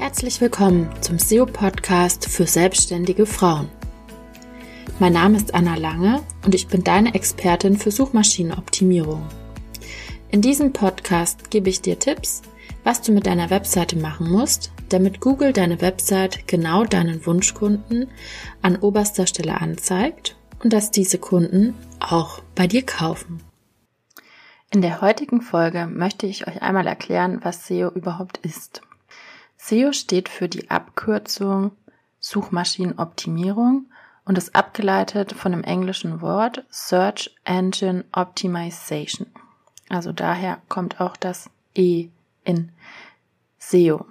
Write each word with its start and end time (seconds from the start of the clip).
Herzlich 0.00 0.40
willkommen 0.40 0.88
zum 1.02 1.18
SEO-Podcast 1.18 2.26
für 2.26 2.46
selbstständige 2.46 3.26
Frauen. 3.26 3.68
Mein 4.98 5.12
Name 5.12 5.36
ist 5.36 5.54
Anna 5.54 5.74
Lange 5.74 6.22
und 6.42 6.54
ich 6.54 6.68
bin 6.68 6.82
deine 6.82 7.14
Expertin 7.14 7.76
für 7.76 7.90
Suchmaschinenoptimierung. 7.90 9.28
In 10.30 10.40
diesem 10.40 10.72
Podcast 10.72 11.50
gebe 11.50 11.68
ich 11.68 11.82
dir 11.82 11.98
Tipps, 11.98 12.40
was 12.82 13.02
du 13.02 13.12
mit 13.12 13.26
deiner 13.26 13.50
Webseite 13.50 13.98
machen 13.98 14.30
musst, 14.30 14.72
damit 14.88 15.20
Google 15.20 15.52
deine 15.52 15.82
Website 15.82 16.48
genau 16.48 16.84
deinen 16.84 17.26
Wunschkunden 17.26 18.08
an 18.62 18.76
oberster 18.76 19.26
Stelle 19.26 19.60
anzeigt 19.60 20.34
und 20.64 20.72
dass 20.72 20.90
diese 20.90 21.18
Kunden 21.18 21.74
auch 22.00 22.40
bei 22.54 22.66
dir 22.66 22.86
kaufen. 22.86 23.42
In 24.72 24.80
der 24.80 25.02
heutigen 25.02 25.42
Folge 25.42 25.86
möchte 25.86 26.26
ich 26.26 26.48
euch 26.48 26.62
einmal 26.62 26.86
erklären, 26.86 27.40
was 27.42 27.66
SEO 27.66 27.90
überhaupt 27.90 28.38
ist. 28.38 28.80
SEO 29.62 29.92
steht 29.92 30.30
für 30.30 30.48
die 30.48 30.70
Abkürzung 30.70 31.72
Suchmaschinenoptimierung 32.18 33.90
und 34.24 34.38
ist 34.38 34.54
abgeleitet 34.54 35.32
von 35.32 35.52
dem 35.52 35.64
englischen 35.64 36.22
Wort 36.22 36.64
Search 36.70 37.36
Engine 37.44 38.06
Optimization. 38.12 39.26
Also 39.90 40.12
daher 40.12 40.62
kommt 40.68 40.98
auch 41.00 41.14
das 41.14 41.50
E 41.74 42.08
in 42.42 42.72
SEO. 43.58 44.06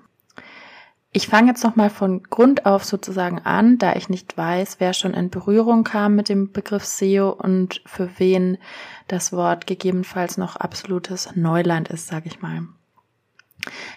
Ich 1.11 1.27
fange 1.27 1.47
jetzt 1.47 1.63
nochmal 1.63 1.89
von 1.89 2.21
Grund 2.21 2.67
auf 2.67 2.85
sozusagen 2.85 3.39
an, 3.39 3.79
da 3.79 3.95
ich 3.95 4.07
nicht 4.07 4.37
weiß, 4.37 4.79
wer 4.79 4.93
schon 4.93 5.15
in 5.15 5.31
Berührung 5.31 5.83
kam 5.83 6.15
mit 6.15 6.29
dem 6.29 6.51
Begriff 6.51 6.85
SEO 6.85 7.31
und 7.31 7.81
für 7.87 8.19
wen 8.19 8.59
das 9.07 9.33
Wort 9.33 9.65
gegebenenfalls 9.65 10.37
noch 10.37 10.57
absolutes 10.57 11.35
Neuland 11.35 11.87
ist, 11.89 12.05
sage 12.05 12.27
ich 12.27 12.39
mal. 12.39 12.67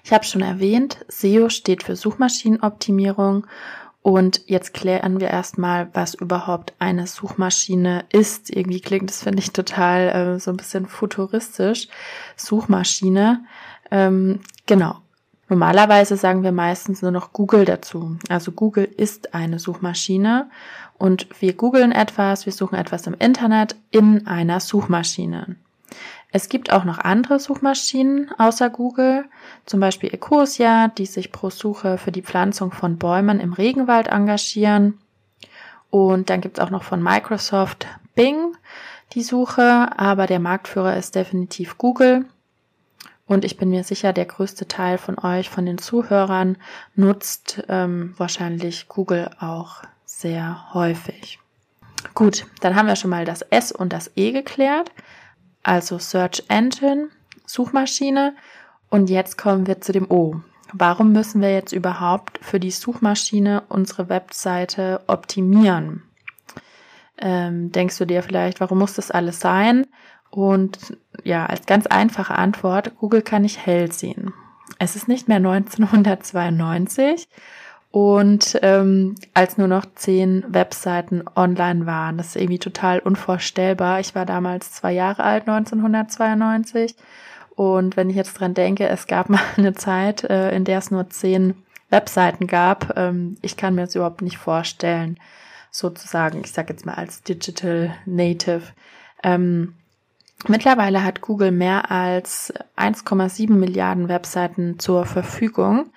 Ich 0.04 0.12
habe 0.12 0.24
schon 0.24 0.42
erwähnt, 0.42 1.04
SEO 1.08 1.48
steht 1.48 1.82
für 1.82 1.96
Suchmaschinenoptimierung 1.96 3.46
und 4.02 4.42
jetzt 4.46 4.74
klären 4.74 5.20
wir 5.20 5.28
erstmal, 5.28 5.88
was 5.94 6.14
überhaupt 6.14 6.72
eine 6.80 7.06
Suchmaschine 7.06 8.04
ist. 8.10 8.50
Irgendwie 8.50 8.80
klingt 8.80 9.08
das, 9.08 9.22
finde 9.22 9.38
ich, 9.38 9.52
total 9.52 10.08
äh, 10.08 10.40
so 10.40 10.50
ein 10.50 10.56
bisschen 10.56 10.86
futuristisch. 10.86 11.86
Suchmaschine. 12.36 13.44
Ähm, 13.92 14.40
genau. 14.66 14.96
Normalerweise 15.48 16.16
sagen 16.16 16.42
wir 16.42 16.50
meistens 16.50 17.02
nur 17.02 17.10
noch 17.12 17.32
Google 17.32 17.64
dazu. 17.64 18.16
Also 18.28 18.52
Google 18.52 18.84
ist 18.84 19.34
eine 19.34 19.58
Suchmaschine 19.58 20.50
und 20.98 21.28
wir 21.40 21.52
googeln 21.52 21.92
etwas, 21.92 22.46
wir 22.46 22.52
suchen 22.52 22.76
etwas 22.76 23.06
im 23.06 23.14
Internet 23.14 23.76
in 23.90 24.26
einer 24.26 24.60
Suchmaschine. 24.60 25.56
Es 26.32 26.48
gibt 26.48 26.72
auch 26.72 26.84
noch 26.84 26.98
andere 26.98 27.38
Suchmaschinen 27.38 28.30
außer 28.38 28.70
Google, 28.70 29.26
zum 29.66 29.80
Beispiel 29.80 30.12
Ecosia, 30.12 30.88
die 30.88 31.04
sich 31.04 31.30
pro 31.30 31.50
Suche 31.50 31.98
für 31.98 32.10
die 32.10 32.22
Pflanzung 32.22 32.72
von 32.72 32.96
Bäumen 32.96 33.38
im 33.38 33.52
Regenwald 33.52 34.08
engagieren. 34.08 34.98
Und 35.90 36.30
dann 36.30 36.40
gibt 36.40 36.56
es 36.56 36.64
auch 36.64 36.70
noch 36.70 36.84
von 36.84 37.02
Microsoft 37.02 37.86
Bing 38.14 38.56
die 39.12 39.22
Suche, 39.22 39.90
aber 39.98 40.26
der 40.26 40.40
Marktführer 40.40 40.96
ist 40.96 41.14
definitiv 41.14 41.76
Google. 41.76 42.24
Und 43.26 43.44
ich 43.44 43.58
bin 43.58 43.68
mir 43.68 43.84
sicher, 43.84 44.14
der 44.14 44.24
größte 44.24 44.66
Teil 44.68 44.96
von 44.96 45.18
euch, 45.18 45.50
von 45.50 45.66
den 45.66 45.78
Zuhörern, 45.78 46.56
nutzt 46.94 47.62
ähm, 47.68 48.14
wahrscheinlich 48.16 48.88
Google 48.88 49.30
auch 49.38 49.82
sehr 50.06 50.72
häufig. 50.72 51.38
Gut, 52.14 52.46
dann 52.60 52.74
haben 52.74 52.88
wir 52.88 52.96
schon 52.96 53.10
mal 53.10 53.24
das 53.24 53.42
S 53.42 53.70
und 53.70 53.92
das 53.92 54.10
E 54.16 54.32
geklärt, 54.32 54.90
also 55.62 55.98
Search 55.98 56.44
Engine, 56.48 57.08
Suchmaschine. 57.46 58.34
Und 58.90 59.10
jetzt 59.10 59.38
kommen 59.38 59.66
wir 59.66 59.80
zu 59.80 59.92
dem 59.92 60.10
O. 60.10 60.42
Warum 60.72 61.12
müssen 61.12 61.40
wir 61.40 61.52
jetzt 61.52 61.72
überhaupt 61.72 62.38
für 62.42 62.58
die 62.58 62.70
Suchmaschine 62.70 63.62
unsere 63.68 64.08
Webseite 64.08 65.02
optimieren? 65.06 66.02
Ähm, 67.18 67.70
denkst 67.72 67.98
du 67.98 68.06
dir 68.06 68.22
vielleicht, 68.22 68.60
warum 68.60 68.78
muss 68.78 68.94
das 68.94 69.10
alles 69.10 69.38
sein? 69.40 69.86
Und 70.30 70.96
ja, 71.24 71.44
als 71.44 71.66
ganz 71.66 71.86
einfache 71.86 72.34
Antwort, 72.34 72.96
Google 72.96 73.20
kann 73.22 73.42
nicht 73.42 73.64
hell 73.64 73.92
sehen. 73.92 74.32
Es 74.78 74.96
ist 74.96 75.08
nicht 75.08 75.28
mehr 75.28 75.36
1992 75.38 77.28
und 77.92 78.58
ähm, 78.62 79.16
als 79.34 79.58
nur 79.58 79.68
noch 79.68 79.84
zehn 79.94 80.44
Webseiten 80.48 81.22
online 81.36 81.84
waren. 81.84 82.16
Das 82.16 82.28
ist 82.28 82.36
irgendwie 82.36 82.58
total 82.58 82.98
unvorstellbar. 83.00 84.00
Ich 84.00 84.14
war 84.14 84.24
damals 84.24 84.72
zwei 84.72 84.92
Jahre 84.92 85.22
alt, 85.22 85.46
1992. 85.46 86.96
Und 87.54 87.98
wenn 87.98 88.08
ich 88.08 88.16
jetzt 88.16 88.32
dran 88.32 88.54
denke, 88.54 88.88
es 88.88 89.06
gab 89.06 89.28
mal 89.28 89.42
eine 89.58 89.74
Zeit, 89.74 90.24
äh, 90.24 90.56
in 90.56 90.64
der 90.64 90.78
es 90.78 90.90
nur 90.90 91.10
zehn 91.10 91.54
Webseiten 91.90 92.46
gab. 92.46 92.96
Ähm, 92.96 93.36
ich 93.42 93.58
kann 93.58 93.74
mir 93.74 93.82
das 93.82 93.94
überhaupt 93.94 94.22
nicht 94.22 94.38
vorstellen, 94.38 95.20
sozusagen, 95.70 96.40
ich 96.42 96.52
sage 96.52 96.72
jetzt 96.72 96.86
mal 96.86 96.94
als 96.94 97.22
Digital 97.22 97.94
Native. 98.06 98.62
Ähm, 99.22 99.74
Mittlerweile 100.48 101.04
hat 101.04 101.20
Google 101.20 101.52
mehr 101.52 101.92
als 101.92 102.52
1,7 102.76 103.52
Milliarden 103.52 104.08
Webseiten 104.08 104.80
zur 104.80 105.06
Verfügung, 105.06 105.90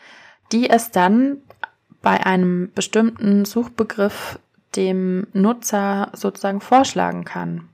die 0.51 0.69
es 0.69 0.91
dann 0.91 1.37
bei 2.05 2.23
einem 2.23 2.71
bestimmten 2.71 3.45
Suchbegriff 3.45 4.37
dem 4.75 5.25
Nutzer 5.33 6.11
sozusagen 6.13 6.61
vorschlagen 6.61 7.25
kann. 7.25 7.67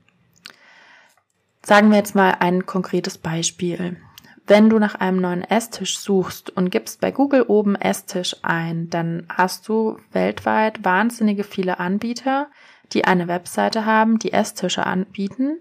Sagen 1.62 1.90
wir 1.90 1.98
jetzt 1.98 2.14
mal 2.14 2.36
ein 2.40 2.64
konkretes 2.64 3.18
Beispiel. 3.18 3.98
Wenn 4.46 4.70
du 4.70 4.78
nach 4.78 4.94
einem 4.94 5.20
neuen 5.20 5.42
Esstisch 5.42 5.98
suchst 5.98 6.48
und 6.48 6.70
gibst 6.70 7.02
bei 7.02 7.10
Google 7.10 7.42
oben 7.42 7.76
Esstisch 7.76 8.34
ein, 8.40 8.88
dann 8.88 9.26
hast 9.28 9.68
du 9.68 9.98
weltweit 10.12 10.82
wahnsinnige 10.82 11.44
viele 11.44 11.78
Anbieter, 11.78 12.48
die 12.94 13.04
eine 13.04 13.28
Webseite 13.28 13.84
haben, 13.84 14.18
die 14.18 14.32
Esstische 14.32 14.86
anbieten 14.86 15.58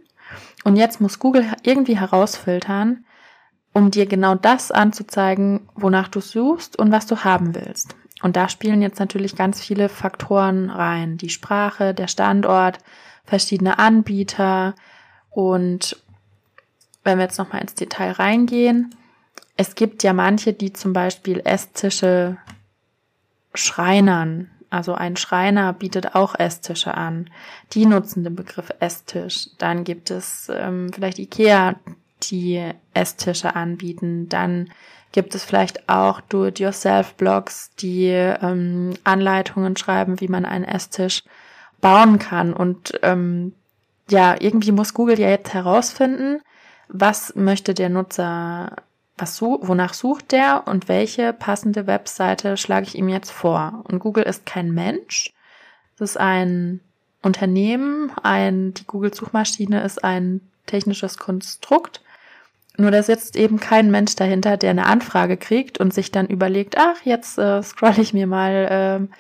und 0.64 0.78
jetzt 0.78 1.02
muss 1.02 1.20
Google 1.20 1.46
irgendwie 1.64 2.00
herausfiltern, 2.00 3.04
um 3.74 3.92
dir 3.92 4.06
genau 4.06 4.36
das 4.36 4.72
anzuzeigen, 4.72 5.68
wonach 5.76 6.08
du 6.08 6.22
suchst 6.22 6.80
und 6.80 6.94
was 6.94 7.06
du 7.06 7.26
haben 7.26 7.54
willst. 7.54 7.96
Und 8.22 8.36
da 8.36 8.50
spielen 8.50 8.82
jetzt 8.82 9.00
natürlich 9.00 9.36
ganz 9.36 9.62
viele 9.62 9.90
Faktoren 9.90 10.70
rein. 10.70 11.18
Die 11.18 11.30
Sprache, 11.30 11.94
der 11.94 12.08
Standort, 12.08 12.80
verschiedene 13.24 13.80
Anbieter. 13.80 14.76
Und 15.30 16.02
wenn 17.04 17.18
wir 17.18 17.26
jetzt 17.26 17.38
nochmal 17.38 17.62
ins 17.62 17.76
Detail 17.76 18.12
reingehen, 18.12 18.96
es 19.58 19.76
gibt 19.76 20.04
ja 20.04 20.14
manche, 20.14 20.54
die 20.54 20.74
zum 20.74 20.94
Beispiel 20.94 21.42
Esstische 21.44 22.38
Schreinern 23.54 24.50
also 24.72 24.94
ein 24.94 25.18
Schreiner 25.18 25.74
bietet 25.74 26.16
auch 26.16 26.34
Esstische 26.34 26.96
an. 26.96 27.30
Die 27.74 27.86
nutzen 27.86 28.24
den 28.24 28.38
Begriff 28.38 28.72
Esstisch. 28.80 29.50
Dann 29.58 29.84
gibt 29.84 30.10
es 30.10 30.50
ähm, 30.50 30.92
vielleicht 30.94 31.20
Ikea, 31.20 31.76
die 32.24 32.72
Esstische 32.94 33.54
anbieten. 33.54 34.30
Dann 34.30 34.72
gibt 35.12 35.36
es 35.36 35.44
vielleicht 35.44 35.90
auch 35.90 36.22
Do-it-yourself-Blogs, 36.22 37.72
die 37.80 38.08
ähm, 38.08 38.94
Anleitungen 39.04 39.76
schreiben, 39.76 40.20
wie 40.22 40.28
man 40.28 40.46
einen 40.46 40.66
Esstisch 40.66 41.24
bauen 41.82 42.20
kann. 42.20 42.54
Und 42.54 43.00
ähm, 43.02 43.54
ja, 44.10 44.36
irgendwie 44.40 44.72
muss 44.72 44.94
Google 44.94 45.20
ja 45.20 45.30
jetzt 45.30 45.54
herausfinden, 45.54 46.42
was 46.88 47.36
möchte 47.36 47.74
der 47.74 47.90
Nutzer 47.90 48.76
was 49.22 49.38
su 49.38 49.60
wonach 49.62 49.94
sucht 49.94 50.32
der 50.32 50.64
und 50.66 50.88
welche 50.88 51.32
passende 51.32 51.86
Webseite 51.86 52.58
schlage 52.58 52.88
ich 52.88 52.98
ihm 52.98 53.08
jetzt 53.08 53.32
vor? 53.32 53.84
Und 53.88 54.00
Google 54.00 54.24
ist 54.24 54.46
kein 54.46 54.72
Mensch. 54.72 55.32
Es 55.96 56.02
ist 56.02 56.18
ein 56.18 56.82
Unternehmen, 57.22 58.12
ein, 58.24 58.74
die 58.74 58.86
Google-Suchmaschine 58.86 59.84
ist 59.84 60.04
ein 60.04 60.42
technisches 60.66 61.20
Konstrukt. 61.20 62.02
Nur 62.82 62.92
da 62.92 63.04
sitzt 63.04 63.36
eben 63.36 63.60
kein 63.60 63.92
Mensch 63.92 64.16
dahinter, 64.16 64.58
der 64.58 64.72
eine 64.72 64.88
Anfrage 64.88 65.38
kriegt 65.38 65.80
und 65.80 65.94
sich 65.94 66.12
dann 66.12 66.28
überlegt, 66.28 66.76
ach, 66.78 66.98
jetzt 67.04 67.38
äh, 67.38 67.62
scroll 67.62 67.94
ich 67.98 68.14
mir 68.14 68.28
mal 68.28 69.08
äh, 69.10 69.16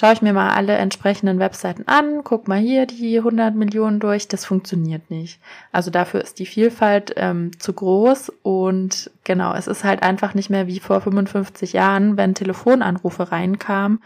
schaue 0.00 0.12
ich 0.12 0.22
mir 0.22 0.32
mal 0.32 0.50
alle 0.50 0.74
entsprechenden 0.74 1.38
Webseiten 1.38 1.86
an, 1.86 2.22
guck 2.24 2.48
mal 2.48 2.58
hier 2.58 2.86
die 2.86 3.18
100 3.18 3.54
Millionen 3.54 4.00
durch, 4.00 4.28
das 4.28 4.44
funktioniert 4.44 5.10
nicht. 5.10 5.40
Also 5.72 5.90
dafür 5.90 6.22
ist 6.22 6.38
die 6.38 6.46
Vielfalt 6.46 7.12
ähm, 7.16 7.50
zu 7.58 7.72
groß 7.72 8.32
und 8.42 9.10
genau, 9.24 9.52
es 9.54 9.66
ist 9.66 9.84
halt 9.84 10.02
einfach 10.02 10.34
nicht 10.34 10.48
mehr 10.48 10.66
wie 10.66 10.80
vor 10.80 11.00
55 11.00 11.72
Jahren, 11.72 12.16
wenn 12.16 12.34
Telefonanrufe 12.34 13.30
reinkamen 13.32 14.02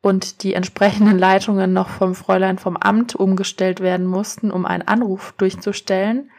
und 0.00 0.42
die 0.42 0.54
entsprechenden 0.54 1.18
Leitungen 1.20 1.72
noch 1.72 1.88
vom 1.88 2.14
Fräulein 2.14 2.58
vom 2.58 2.76
Amt 2.76 3.14
umgestellt 3.14 3.80
werden 3.80 4.06
mussten, 4.06 4.50
um 4.50 4.66
einen 4.66 4.88
Anruf 4.88 5.34
durchzustellen. 5.36 6.30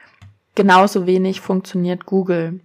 Genauso 0.57 1.05
wenig 1.05 1.39
funktioniert 1.39 2.07
Google. 2.07 2.61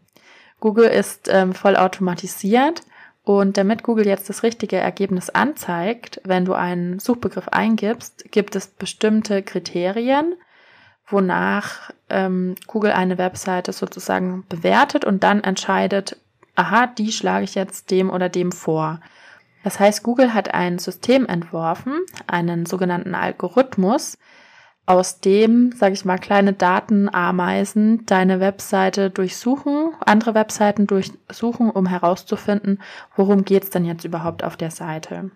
Google 0.60 0.86
ist 0.86 1.28
ähm, 1.30 1.52
voll 1.52 1.76
automatisiert 1.76 2.80
und 3.22 3.58
damit 3.58 3.82
Google 3.82 4.06
jetzt 4.06 4.30
das 4.30 4.42
richtige 4.42 4.78
Ergebnis 4.78 5.28
anzeigt, 5.28 6.18
wenn 6.24 6.46
du 6.46 6.54
einen 6.54 7.00
Suchbegriff 7.00 7.48
eingibst, 7.48 8.32
gibt 8.32 8.56
es 8.56 8.68
bestimmte 8.68 9.42
Kriterien, 9.42 10.36
wonach 11.06 11.90
ähm, 12.08 12.54
Google 12.66 12.92
eine 12.92 13.18
Webseite 13.18 13.74
sozusagen 13.74 14.46
bewertet 14.48 15.04
und 15.04 15.22
dann 15.22 15.44
entscheidet, 15.44 16.16
aha, 16.54 16.86
die 16.86 17.12
schlage 17.12 17.44
ich 17.44 17.54
jetzt 17.54 17.90
dem 17.90 18.08
oder 18.08 18.30
dem 18.30 18.52
vor. 18.52 19.00
Das 19.64 19.78
heißt, 19.78 20.02
Google 20.02 20.32
hat 20.32 20.54
ein 20.54 20.78
System 20.78 21.26
entworfen, 21.26 22.00
einen 22.26 22.64
sogenannten 22.64 23.14
Algorithmus, 23.14 24.16
aus 24.84 25.20
dem, 25.20 25.72
sage 25.72 25.94
ich 25.94 26.04
mal, 26.04 26.18
kleine 26.18 26.52
Datenameisen 26.52 28.04
deine 28.06 28.40
Webseite 28.40 29.10
durchsuchen, 29.10 29.92
andere 30.00 30.34
Webseiten 30.34 30.86
durchsuchen, 30.86 31.70
um 31.70 31.86
herauszufinden, 31.86 32.82
worum 33.16 33.44
geht's 33.44 33.70
denn 33.70 33.84
jetzt 33.84 34.04
überhaupt 34.04 34.42
auf 34.42 34.56
der 34.56 34.70
Seite. 34.70 35.30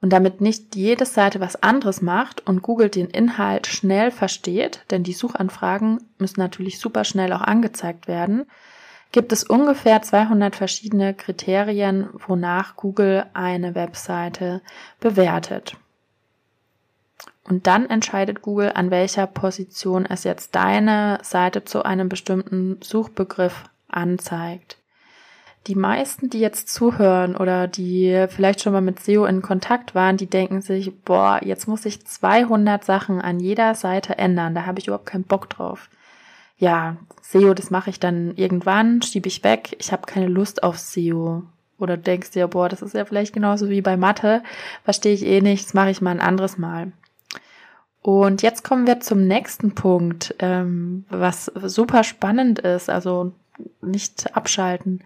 Und 0.00 0.12
damit 0.12 0.40
nicht 0.40 0.74
jede 0.74 1.06
Seite 1.06 1.38
was 1.38 1.62
anderes 1.62 2.02
macht 2.02 2.44
und 2.46 2.62
Google 2.62 2.88
den 2.88 3.08
Inhalt 3.08 3.68
schnell 3.68 4.10
versteht, 4.10 4.84
denn 4.90 5.04
die 5.04 5.12
Suchanfragen 5.12 6.02
müssen 6.18 6.40
natürlich 6.40 6.80
super 6.80 7.04
schnell 7.04 7.32
auch 7.32 7.42
angezeigt 7.42 8.08
werden, 8.08 8.46
gibt 9.12 9.30
es 9.32 9.44
ungefähr 9.44 10.02
200 10.02 10.56
verschiedene 10.56 11.14
Kriterien, 11.14 12.08
wonach 12.26 12.74
Google 12.76 13.26
eine 13.34 13.74
Webseite 13.74 14.62
bewertet. 14.98 15.76
Und 17.44 17.66
dann 17.66 17.90
entscheidet 17.90 18.42
Google, 18.42 18.72
an 18.74 18.90
welcher 18.90 19.26
Position 19.26 20.06
es 20.06 20.24
jetzt 20.24 20.54
deine 20.54 21.18
Seite 21.22 21.64
zu 21.64 21.84
einem 21.84 22.08
bestimmten 22.08 22.78
Suchbegriff 22.82 23.64
anzeigt 23.88 24.78
die 25.66 25.74
meisten, 25.76 26.28
die 26.28 26.40
jetzt 26.40 26.68
zuhören 26.68 27.36
oder 27.36 27.68
die 27.68 28.26
vielleicht 28.28 28.60
schon 28.60 28.72
mal 28.72 28.80
mit 28.80 29.00
SEO 29.00 29.26
in 29.26 29.42
Kontakt 29.42 29.94
waren, 29.94 30.16
die 30.16 30.26
denken 30.26 30.60
sich, 30.60 30.92
boah, 31.04 31.40
jetzt 31.42 31.68
muss 31.68 31.86
ich 31.86 32.04
200 32.04 32.84
Sachen 32.84 33.20
an 33.20 33.38
jeder 33.38 33.74
Seite 33.74 34.18
ändern, 34.18 34.54
da 34.54 34.66
habe 34.66 34.80
ich 34.80 34.88
überhaupt 34.88 35.06
keinen 35.06 35.24
Bock 35.24 35.48
drauf. 35.48 35.88
Ja, 36.58 36.96
SEO, 37.20 37.54
das 37.54 37.70
mache 37.70 37.90
ich 37.90 38.00
dann 38.00 38.34
irgendwann, 38.36 39.02
schiebe 39.02 39.28
ich 39.28 39.44
weg, 39.44 39.76
ich 39.78 39.92
habe 39.92 40.06
keine 40.06 40.26
Lust 40.26 40.62
auf 40.62 40.78
SEO. 40.78 41.44
Oder 41.78 41.96
denkst 41.96 42.30
dir, 42.32 42.46
boah, 42.46 42.68
das 42.68 42.82
ist 42.82 42.94
ja 42.94 43.04
vielleicht 43.04 43.32
genauso 43.32 43.68
wie 43.68 43.82
bei 43.82 43.96
Mathe, 43.96 44.42
verstehe 44.84 45.14
ich 45.14 45.24
eh 45.24 45.40
nicht, 45.40 45.66
das 45.66 45.74
mache 45.74 45.90
ich 45.90 46.00
mal 46.00 46.10
ein 46.10 46.20
anderes 46.20 46.58
Mal. 46.58 46.92
Und 48.02 48.42
jetzt 48.42 48.64
kommen 48.64 48.86
wir 48.86 49.00
zum 49.00 49.26
nächsten 49.26 49.74
Punkt, 49.74 50.34
ähm, 50.40 51.04
was 51.08 51.46
super 51.46 52.04
spannend 52.04 52.58
ist, 52.58 52.90
also 52.90 53.32
nicht 53.80 54.36
abschalten 54.36 55.04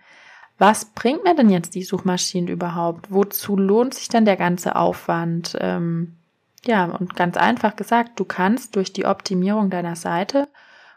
was 0.58 0.86
bringt 0.86 1.24
mir 1.24 1.34
denn 1.34 1.50
jetzt 1.50 1.74
die 1.74 1.82
Suchmaschinen 1.82 2.48
überhaupt? 2.48 3.12
Wozu 3.12 3.56
lohnt 3.56 3.94
sich 3.94 4.08
denn 4.08 4.24
der 4.24 4.36
ganze 4.36 4.76
Aufwand? 4.76 5.56
Ähm, 5.60 6.16
ja, 6.64 6.86
und 6.86 7.14
ganz 7.14 7.36
einfach 7.36 7.76
gesagt, 7.76 8.18
du 8.18 8.24
kannst 8.24 8.74
durch 8.76 8.92
die 8.92 9.04
Optimierung 9.04 9.70
deiner 9.70 9.96
Seite 9.96 10.48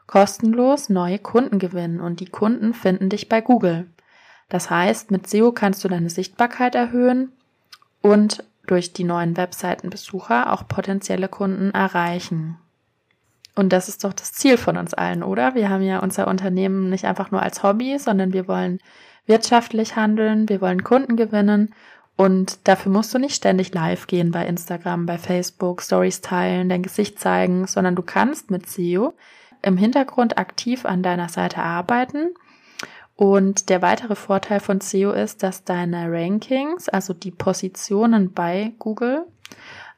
kostenlos 0.08 0.90
neue 0.90 1.20
Kunden 1.20 1.60
gewinnen 1.60 2.00
und 2.00 2.20
die 2.20 2.26
Kunden 2.26 2.74
finden 2.74 3.10
dich 3.10 3.30
bei 3.30 3.42
Google. 3.42 3.88
Das 4.48 4.70
heißt, 4.70 5.12
mit 5.12 5.30
SEO 5.30 5.52
kannst 5.52 5.84
du 5.84 5.90
deine 5.90 6.10
Sichtbarkeit 6.10 6.74
erhöhen 6.74 7.32
und 8.02 8.44
durch 8.70 8.94
die 8.94 9.04
neuen 9.04 9.38
Webseitenbesucher 9.38 10.54
auch 10.54 10.68
potenzielle 10.68 11.28
Kunden 11.28 11.72
erreichen. 11.72 12.58
Und 13.56 13.74
das 13.74 13.90
ist 13.90 14.04
doch 14.04 14.14
das 14.14 14.32
Ziel 14.32 14.58
von 14.58 14.78
uns 14.78 14.94
allen, 14.94 15.24
oder? 15.24 15.56
Wir 15.56 15.70
haben 15.70 15.82
ja 15.82 16.00
unser 16.00 16.28
Unternehmen 16.28 16.90
nicht 16.90 17.06
einfach 17.06 17.32
nur 17.32 17.42
als 17.42 17.64
Hobby, 17.64 17.98
sondern 18.00 18.32
wir 18.32 18.48
wollen 18.48 18.80
wirtschaftlich 19.26 19.96
handeln, 19.96 20.50
wir 20.50 20.62
wollen 20.62 20.84
Kunden 20.84 21.18
gewinnen 21.18 21.74
und 22.16 22.68
dafür 22.68 22.92
musst 22.92 23.14
du 23.14 23.18
nicht 23.18 23.36
ständig 23.36 23.74
live 23.74 24.06
gehen 24.08 24.32
bei 24.32 24.46
Instagram, 24.46 25.06
bei 25.06 25.18
Facebook, 25.18 25.82
Stories 25.82 26.20
teilen, 26.20 26.68
dein 26.68 26.84
Gesicht 26.84 27.20
zeigen, 27.20 27.66
sondern 27.66 27.96
du 27.96 28.02
kannst 28.02 28.52
mit 28.52 28.70
SEO 28.70 29.14
im 29.62 29.78
Hintergrund 29.78 30.38
aktiv 30.38 30.86
an 30.86 31.02
deiner 31.02 31.30
Seite 31.30 31.62
arbeiten. 31.62 32.34
Und 33.20 33.68
der 33.68 33.82
weitere 33.82 34.16
Vorteil 34.16 34.62
von 34.62 34.80
SEO 34.80 35.12
ist, 35.12 35.44
dass 35.44 35.66
deine 35.66 36.10
Rankings, 36.10 36.88
also 36.88 37.14
die 37.14 37.32
Positionen 37.32 38.32
bei 38.32 38.72
Google, 38.80 39.26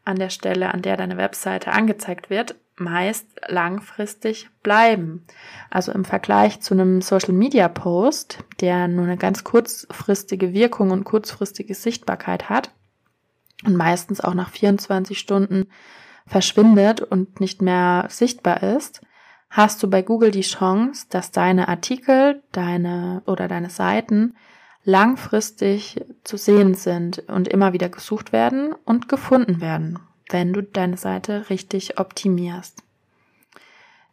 an 0.04 0.18
der 0.18 0.32
Stelle, 0.32 0.74
an 0.74 0.82
der 0.82 0.98
deine 0.98 1.18
Webseite 1.18 1.72
angezeigt 1.72 2.32
wird, 2.32 2.56
meist 2.78 3.28
langfristig 3.48 4.50
bleiben. 4.64 5.24
Also 5.70 5.92
im 5.92 6.04
Vergleich 6.04 6.62
zu 6.62 6.74
einem 6.74 7.04
Social 7.04 7.34
Media 7.34 7.68
Post, 7.68 8.40
der 8.60 8.88
nur 8.88 9.06
eine 9.06 9.18
ganz 9.18 9.44
kurzfristige 9.44 10.52
Wirkung 10.54 10.90
und 10.90 11.04
kurzfristige 11.04 11.76
Sichtbarkeit 11.76 12.50
hat 12.50 12.72
und 13.64 13.76
meistens 13.78 14.20
auch 14.22 14.34
nach 14.34 14.50
24 14.50 15.20
Stunden 15.20 15.68
verschwindet 16.26 17.02
und 17.02 17.40
nicht 17.40 17.62
mehr 17.62 18.08
sichtbar 18.10 18.64
ist, 18.64 19.02
hast 19.52 19.84
du 19.84 19.90
bei 19.90 20.02
Google 20.02 20.32
die 20.32 20.42
Chance, 20.42 21.06
dass 21.10 21.30
deine 21.30 21.68
Artikel, 21.68 22.42
deine 22.52 23.22
oder 23.28 23.48
deine 23.48 23.70
Seiten 23.70 24.36
langfristig 24.84 26.04
zu 26.24 26.38
sehen 26.38 26.74
sind 26.74 27.20
und 27.30 27.48
immer 27.48 27.72
wieder 27.72 27.90
gesucht 27.90 28.34
werden 28.34 28.74
und 28.84 29.08
gefunden 29.08 29.62
werden 29.62 30.00
wenn 30.32 30.54
du 30.54 30.64
deine 30.64 30.98
Seite 30.98 31.50
richtig 31.50 32.00
optimierst. 32.00 32.84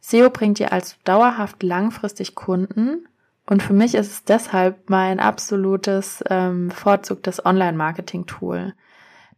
SEO 0.00 0.30
bringt 0.30 0.58
dir 0.58 0.72
also 0.72 0.96
dauerhaft 1.04 1.62
langfristig 1.62 2.34
Kunden 2.34 3.06
und 3.46 3.62
für 3.62 3.72
mich 3.72 3.94
ist 3.94 4.10
es 4.10 4.24
deshalb 4.24 4.90
mein 4.90 5.20
absolutes 5.20 6.22
ähm, 6.28 6.70
vorzugtes 6.70 7.44
Online-Marketing-Tool. 7.44 8.74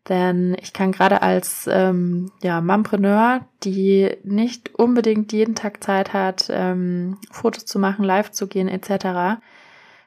Denn 0.08 0.56
ich 0.60 0.72
kann 0.72 0.92
gerade 0.92 1.22
als 1.22 1.68
ähm, 1.70 2.32
ja, 2.42 2.60
Mompreneur, 2.60 3.46
die 3.62 4.10
nicht 4.24 4.74
unbedingt 4.74 5.32
jeden 5.32 5.54
Tag 5.54 5.84
Zeit 5.84 6.12
hat, 6.12 6.48
ähm, 6.50 7.18
Fotos 7.30 7.66
zu 7.66 7.78
machen, 7.78 8.04
live 8.04 8.30
zu 8.30 8.46
gehen 8.46 8.68
etc., 8.68 9.40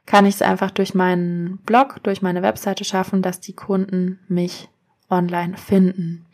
kann 0.06 0.26
ich 0.26 0.36
es 0.36 0.42
einfach 0.42 0.72
durch 0.72 0.96
meinen 0.96 1.60
Blog, 1.60 2.04
durch 2.04 2.22
meine 2.22 2.42
Webseite 2.42 2.84
schaffen, 2.84 3.22
dass 3.22 3.40
die 3.40 3.54
Kunden 3.54 4.20
mich 4.28 4.68
online 5.10 5.56
finden. 5.56 6.26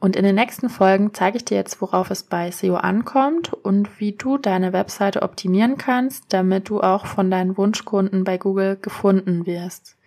Und 0.00 0.14
in 0.14 0.22
den 0.22 0.36
nächsten 0.36 0.68
Folgen 0.68 1.12
zeige 1.12 1.38
ich 1.38 1.44
dir 1.44 1.56
jetzt, 1.56 1.80
worauf 1.80 2.10
es 2.10 2.22
bei 2.22 2.52
SEO 2.52 2.76
ankommt 2.76 3.52
und 3.52 3.98
wie 3.98 4.12
du 4.12 4.38
deine 4.38 4.72
Webseite 4.72 5.22
optimieren 5.22 5.76
kannst, 5.76 6.26
damit 6.28 6.68
du 6.68 6.80
auch 6.80 7.06
von 7.06 7.30
deinen 7.32 7.56
Wunschkunden 7.56 8.22
bei 8.22 8.38
Google 8.38 8.76
gefunden 8.80 9.44
wirst. 9.44 9.97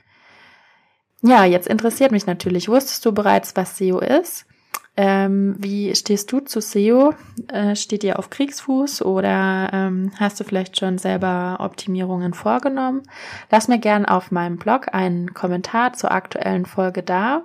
Ja, 1.21 1.45
jetzt 1.45 1.67
interessiert 1.67 2.11
mich 2.11 2.25
natürlich, 2.25 2.67
wusstest 2.67 3.05
du 3.05 3.11
bereits, 3.11 3.55
was 3.55 3.77
SEO 3.77 3.99
ist? 3.99 4.45
Ähm, 4.97 5.55
wie 5.57 5.95
stehst 5.95 6.31
du 6.31 6.41
zu 6.41 6.59
SEO? 6.59 7.13
Äh, 7.47 7.75
steht 7.75 8.03
dir 8.03 8.19
auf 8.19 8.29
Kriegsfuß 8.29 9.03
oder 9.03 9.69
ähm, 9.71 10.11
hast 10.19 10.39
du 10.39 10.43
vielleicht 10.43 10.77
schon 10.77 10.97
selber 10.97 11.57
Optimierungen 11.59 12.33
vorgenommen? 12.33 13.03
Lass 13.49 13.67
mir 13.67 13.79
gern 13.79 14.05
auf 14.05 14.31
meinem 14.31 14.57
Blog 14.57 14.93
einen 14.93 15.33
Kommentar 15.33 15.93
zur 15.93 16.11
aktuellen 16.11 16.65
Folge 16.65 17.03
da 17.03 17.43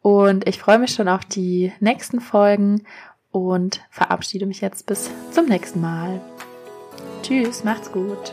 und 0.00 0.48
ich 0.48 0.58
freue 0.58 0.78
mich 0.78 0.92
schon 0.92 1.08
auf 1.08 1.24
die 1.24 1.72
nächsten 1.78 2.20
Folgen 2.20 2.82
und 3.30 3.80
verabschiede 3.90 4.46
mich 4.46 4.60
jetzt 4.60 4.86
bis 4.86 5.08
zum 5.30 5.46
nächsten 5.46 5.80
Mal. 5.80 6.20
Tschüss, 7.22 7.62
macht's 7.62 7.92
gut. 7.92 8.32